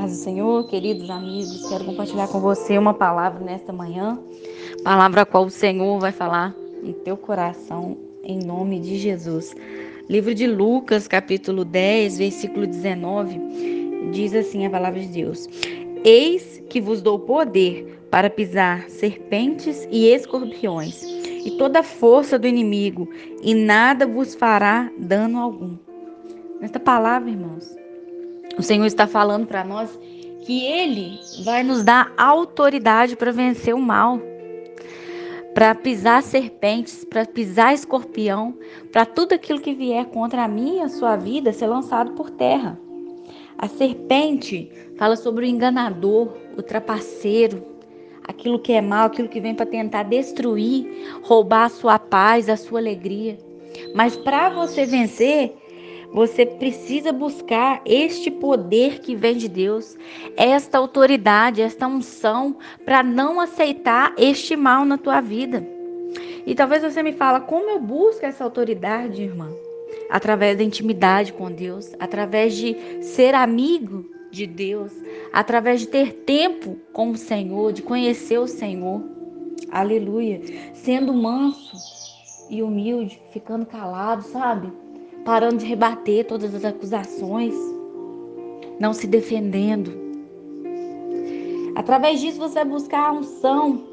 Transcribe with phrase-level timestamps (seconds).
[0.00, 4.18] paz do Senhor, queridos amigos, quero compartilhar com você uma palavra nesta manhã,
[4.82, 9.54] palavra a qual o Senhor vai falar em teu coração, em nome de Jesus.
[10.08, 15.46] Livro de Lucas, capítulo 10, versículo 19, diz assim a palavra de Deus:
[16.02, 22.46] Eis que vos dou poder para pisar serpentes e escorpiões, e toda a força do
[22.46, 23.06] inimigo,
[23.42, 25.76] e nada vos fará dano algum.
[26.58, 27.80] Nesta palavra, irmãos,
[28.58, 29.98] o Senhor está falando para nós
[30.42, 34.20] que Ele vai nos dar autoridade para vencer o mal,
[35.54, 38.54] para pisar serpentes, para pisar escorpião,
[38.92, 42.78] para tudo aquilo que vier contra a minha a sua vida ser lançado por terra.
[43.58, 47.62] A serpente fala sobre o enganador, o trapaceiro,
[48.26, 50.86] aquilo que é mal, aquilo que vem para tentar destruir,
[51.22, 53.36] roubar a sua paz, a sua alegria.
[53.94, 55.54] Mas para você vencer,
[56.12, 59.96] você precisa buscar este poder que vem de Deus,
[60.36, 65.66] esta autoridade, esta unção para não aceitar este mal na tua vida.
[66.46, 69.48] E talvez você me fala, como eu busco essa autoridade, irmã?
[70.10, 74.92] Através da intimidade com Deus, através de ser amigo de Deus,
[75.32, 79.02] através de ter tempo com o Senhor, de conhecer o Senhor.
[79.70, 80.40] Aleluia.
[80.74, 81.76] Sendo manso
[82.48, 84.72] e humilde, ficando calado, sabe?
[85.24, 87.54] Parando de rebater todas as acusações,
[88.78, 89.92] não se defendendo.
[91.74, 93.84] Através disso você vai buscar a unção,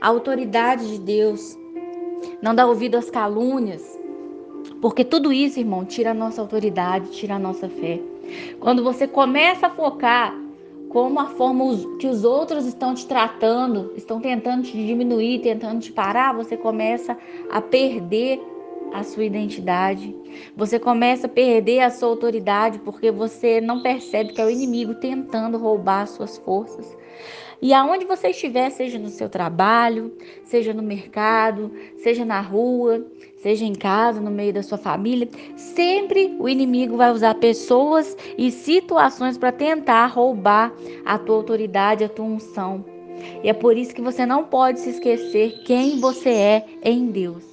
[0.00, 1.56] a autoridade de Deus,
[2.40, 3.98] não dar ouvido às calúnias,
[4.80, 8.00] porque tudo isso, irmão, tira a nossa autoridade, tira a nossa fé.
[8.58, 10.34] Quando você começa a focar
[10.88, 11.64] como a forma
[11.98, 17.16] que os outros estão te tratando, estão tentando te diminuir, tentando te parar, você começa
[17.50, 18.40] a perder
[18.92, 20.14] a sua identidade.
[20.56, 24.94] Você começa a perder a sua autoridade porque você não percebe que é o inimigo
[24.94, 26.96] tentando roubar as suas forças.
[27.62, 30.12] E aonde você estiver, seja no seu trabalho,
[30.44, 36.36] seja no mercado, seja na rua, seja em casa, no meio da sua família, sempre
[36.40, 40.72] o inimigo vai usar pessoas e situações para tentar roubar
[41.04, 42.84] a tua autoridade, a tua unção.
[43.44, 47.51] E é por isso que você não pode se esquecer quem você é em Deus.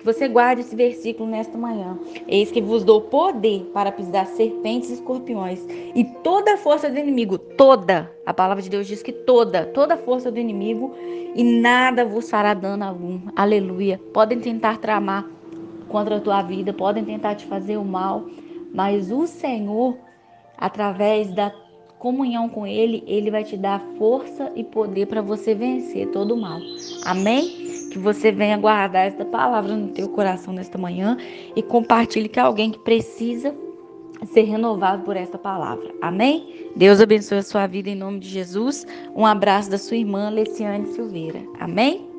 [0.00, 1.98] Que você guarde esse versículo nesta manhã.
[2.26, 5.60] Eis que vos dou poder para pisar serpentes e escorpiões
[5.94, 8.10] e toda a força do inimigo, toda.
[8.24, 10.94] A palavra de Deus diz que toda, toda a força do inimigo
[11.34, 13.20] e nada vos fará dano algum.
[13.36, 14.00] Aleluia.
[14.14, 15.28] Podem tentar tramar
[15.86, 18.24] contra a tua vida, podem tentar te fazer o mal,
[18.72, 19.98] mas o Senhor,
[20.56, 21.52] através da
[21.98, 26.40] comunhão com Ele, Ele vai te dar força e poder para você vencer todo o
[26.40, 26.58] mal.
[27.04, 27.69] Amém?
[27.90, 31.16] Que você venha guardar esta palavra no teu coração nesta manhã
[31.56, 33.54] e compartilhe com alguém que precisa
[34.32, 35.92] ser renovado por esta palavra.
[36.00, 36.70] Amém?
[36.76, 38.86] Deus abençoe a sua vida em nome de Jesus.
[39.14, 41.40] Um abraço da sua irmã Leciane Silveira.
[41.58, 42.09] Amém?